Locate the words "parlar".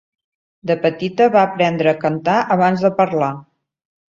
3.03-3.33